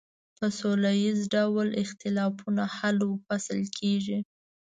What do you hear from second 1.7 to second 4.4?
اختلافونه حل و فصل کیږي.